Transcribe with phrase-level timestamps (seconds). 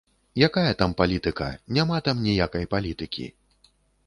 [0.47, 3.29] Якая там палітыка, няма там ніякай палітыкі.